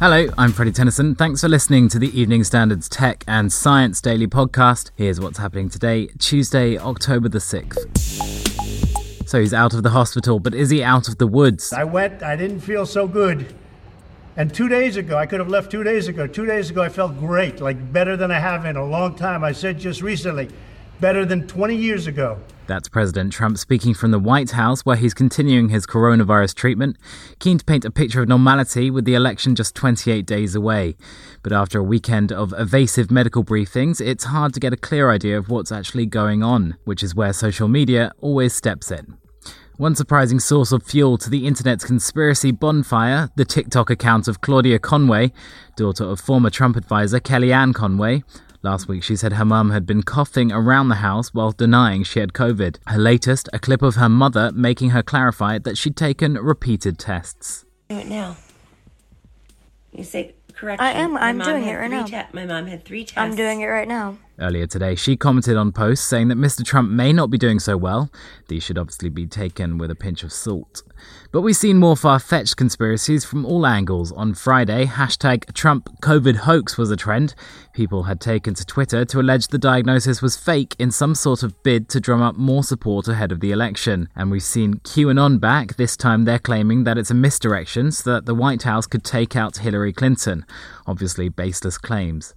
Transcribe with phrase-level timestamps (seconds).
[0.00, 1.14] Hello, I'm Freddie Tennyson.
[1.14, 4.92] Thanks for listening to the Evening Standards Tech and Science Daily podcast.
[4.96, 9.28] Here's what's happening today, Tuesday, October the 6th.
[9.28, 11.74] So he's out of the hospital, but is he out of the woods?
[11.74, 13.54] I went, I didn't feel so good.
[14.38, 16.26] And two days ago, I could have left two days ago.
[16.26, 19.44] Two days ago, I felt great, like better than I have in a long time.
[19.44, 20.48] I said just recently,
[21.00, 22.38] better than 20 years ago.
[22.66, 26.96] That's President Trump speaking from the White House, where he's continuing his coronavirus treatment,
[27.40, 30.96] keen to paint a picture of normality with the election just 28 days away.
[31.42, 35.36] But after a weekend of evasive medical briefings, it's hard to get a clear idea
[35.36, 39.16] of what's actually going on, which is where social media always steps in.
[39.76, 44.78] One surprising source of fuel to the internet's conspiracy bonfire, the TikTok account of Claudia
[44.78, 45.32] Conway,
[45.74, 48.22] daughter of former Trump advisor Kellyanne Conway,
[48.62, 52.20] Last week, she said her mum had been coughing around the house while denying she
[52.20, 52.76] had COVID.
[52.86, 57.64] Her latest, a clip of her mother making her clarify that she'd taken repeated tests.
[57.88, 58.36] Do it now.
[59.92, 60.84] You say correction.
[60.86, 61.16] I am.
[61.16, 62.04] I'm doing it right now.
[62.04, 63.16] te- my mom had three tests.
[63.16, 64.18] I'm doing it right now.
[64.40, 66.64] Earlier today, she commented on posts saying that Mr.
[66.64, 68.10] Trump may not be doing so well.
[68.48, 70.82] These should obviously be taken with a pinch of salt.
[71.30, 74.12] But we've seen more far fetched conspiracies from all angles.
[74.12, 77.34] On Friday, hashtag Trump COVID hoax was a trend.
[77.74, 81.62] People had taken to Twitter to allege the diagnosis was fake in some sort of
[81.62, 84.08] bid to drum up more support ahead of the election.
[84.16, 85.76] And we've seen QAnon back.
[85.76, 89.36] This time they're claiming that it's a misdirection so that the White House could take
[89.36, 90.46] out Hillary Clinton.
[90.86, 92.34] Obviously, baseless claims.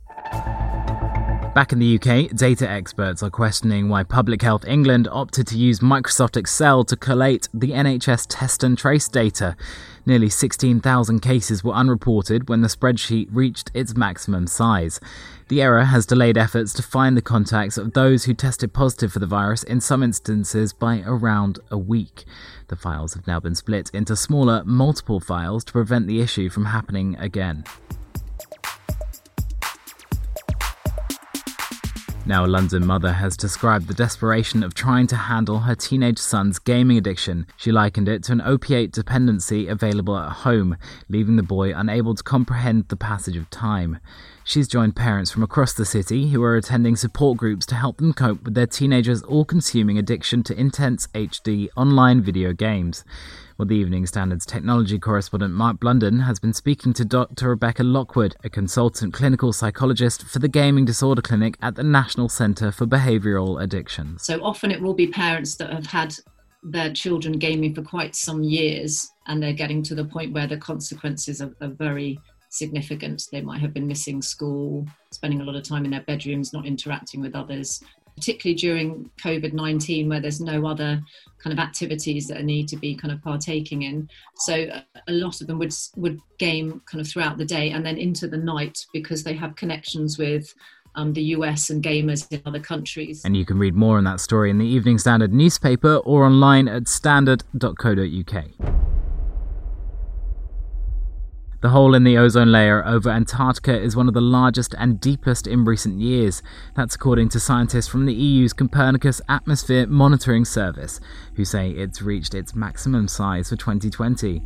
[1.53, 5.81] Back in the UK, data experts are questioning why Public Health England opted to use
[5.81, 9.55] Microsoft Excel to collate the NHS test and trace data.
[10.03, 14.99] Nearly 16,000 cases were unreported when the spreadsheet reached its maximum size.
[15.47, 19.19] The error has delayed efforts to find the contacts of those who tested positive for
[19.19, 22.25] the virus in some instances by around a week.
[22.69, 26.65] The files have now been split into smaller, multiple files to prevent the issue from
[26.65, 27.63] happening again.
[32.25, 36.57] Now, a London mother has described the desperation of trying to handle her teenage son's
[36.57, 37.47] gaming addiction.
[37.57, 40.77] She likened it to an opiate dependency available at home,
[41.09, 43.99] leaving the boy unable to comprehend the passage of time.
[44.45, 48.13] She's joined parents from across the city who are attending support groups to help them
[48.13, 53.03] cope with their teenager's all consuming addiction to intense HD online video games.
[53.57, 57.49] Well, the Evening Standards technology correspondent Mark Blunden has been speaking to Dr.
[57.49, 62.71] Rebecca Lockwood, a consultant clinical psychologist for the Gaming Disorder Clinic at the National Centre
[62.71, 64.23] for Behavioural Addictions.
[64.23, 66.15] So often it will be parents that have had
[66.63, 70.57] their children gaming for quite some years and they're getting to the point where the
[70.57, 72.19] consequences are, are very
[72.49, 73.27] significant.
[73.31, 76.65] They might have been missing school, spending a lot of time in their bedrooms, not
[76.65, 77.83] interacting with others,
[78.15, 81.01] particularly during COVID 19, where there's no other
[81.39, 84.09] kind of activities that need to be kind of partaking in.
[84.37, 84.67] So
[85.07, 88.27] a lot of them would, would game kind of throughout the day and then into
[88.27, 90.53] the night because they have connections with
[90.95, 93.23] um, the US and gamers in other countries.
[93.25, 96.67] And you can read more on that story in the Evening Standard newspaper or online
[96.67, 98.72] at standard.co.uk.
[101.63, 105.47] The hole in the ozone layer over Antarctica is one of the largest and deepest
[105.47, 106.43] in recent years.
[106.75, 110.99] That's according to scientists from the EU's Copernicus Atmosphere Monitoring Service,
[111.35, 114.41] who say it's reached its maximum size for 2020.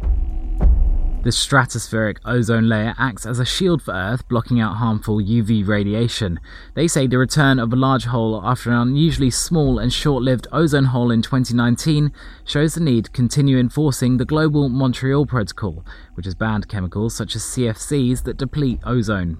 [1.28, 6.40] The stratospheric ozone layer acts as a shield for Earth, blocking out harmful UV radiation.
[6.74, 10.48] They say the return of a large hole after an unusually small and short lived
[10.54, 12.14] ozone hole in 2019
[12.46, 17.36] shows the need to continue enforcing the global Montreal Protocol, which has banned chemicals such
[17.36, 19.38] as CFCs that deplete ozone.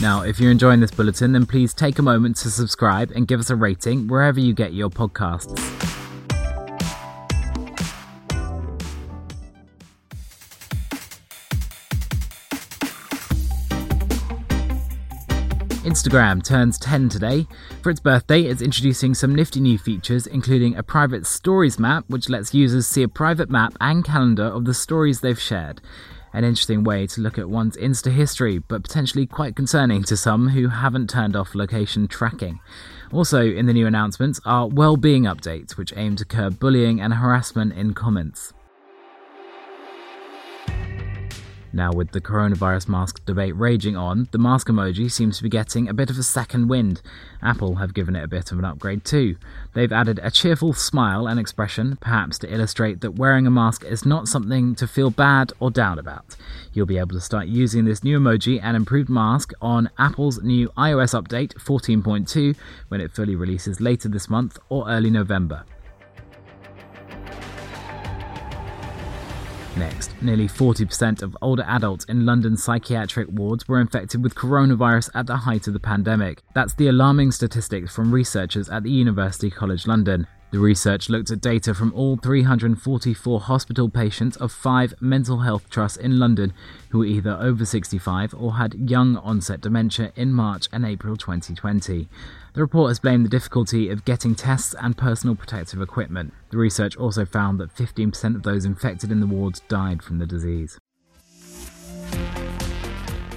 [0.00, 3.40] Now, if you're enjoying this bulletin, then please take a moment to subscribe and give
[3.40, 5.85] us a rating wherever you get your podcasts.
[15.86, 17.46] Instagram turns 10 today.
[17.80, 22.28] For its birthday, it's introducing some nifty new features, including a private stories map, which
[22.28, 25.80] lets users see a private map and calendar of the stories they've shared.
[26.32, 30.48] An interesting way to look at one's Insta history, but potentially quite concerning to some
[30.48, 32.58] who haven't turned off location tracking.
[33.12, 37.72] Also, in the new announcements are well-being updates, which aim to curb bullying and harassment
[37.74, 38.52] in comments.
[41.76, 45.90] Now, with the coronavirus mask debate raging on, the mask emoji seems to be getting
[45.90, 47.02] a bit of a second wind.
[47.42, 49.36] Apple have given it a bit of an upgrade too.
[49.74, 54.06] They've added a cheerful smile and expression, perhaps to illustrate that wearing a mask is
[54.06, 56.34] not something to feel bad or down about.
[56.72, 60.70] You'll be able to start using this new emoji and improved mask on Apple's new
[60.78, 62.56] iOS update 14.2
[62.88, 65.66] when it fully releases later this month or early November.
[69.76, 75.26] Next, nearly 40% of older adults in London's psychiatric wards were infected with coronavirus at
[75.26, 76.42] the height of the pandemic.
[76.54, 80.26] That's the alarming statistics from researchers at the University College London.
[80.52, 85.98] The research looked at data from all 344 hospital patients of five mental health trusts
[85.98, 86.54] in London
[86.88, 92.08] who were either over 65 or had young onset dementia in March and April 2020.
[92.56, 96.32] The report has blamed the difficulty of getting tests and personal protective equipment.
[96.48, 100.24] The research also found that 15% of those infected in the wards died from the
[100.24, 100.78] disease.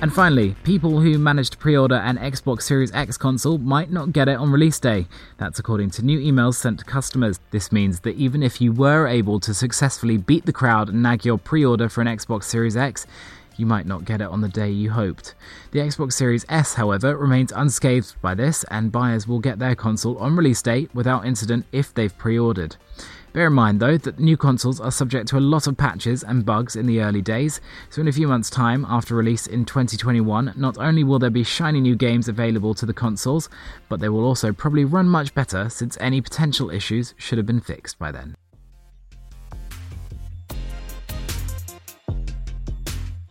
[0.01, 4.13] And finally, people who managed to pre order an Xbox Series X console might not
[4.13, 5.10] get it on release day.
[5.36, 7.42] That's according to new emails sent to customers.
[7.51, 11.25] This means that even if you were able to successfully beat the crowd and nag
[11.25, 13.06] your pre order for an Xbox Series X,
[13.59, 15.35] you might not get it on the day you hoped.
[15.71, 20.17] The Xbox Series S, however, remains unscathed by this, and buyers will get their console
[20.17, 22.77] on release date without incident if they've pre ordered.
[23.31, 26.45] Bear in mind, though, that new consoles are subject to a lot of patches and
[26.45, 30.53] bugs in the early days, so in a few months' time after release in 2021,
[30.55, 33.47] not only will there be shiny new games available to the consoles,
[33.88, 37.62] but they will also probably run much better since any potential issues should have been
[37.62, 38.35] fixed by then.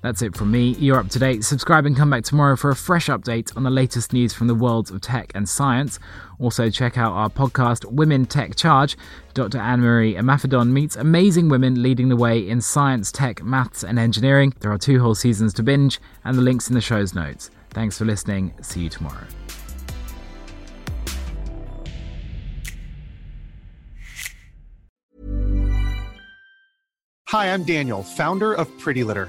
[0.00, 0.76] That's it from me.
[0.78, 1.42] You're up to date.
[1.42, 4.54] Subscribe and come back tomorrow for a fresh update on the latest news from the
[4.54, 5.98] worlds of tech and science.
[6.38, 8.96] Also, check out our podcast, Women Tech Charge.
[9.34, 9.58] Dr.
[9.58, 14.54] Anne Marie Imafidon meets amazing women leading the way in science, tech, maths, and engineering.
[14.60, 17.50] There are two whole seasons to binge, and the links in the show's notes.
[17.70, 18.54] Thanks for listening.
[18.62, 19.26] See you tomorrow.
[27.30, 29.28] Hi, I'm Daniel, founder of Pretty Litter.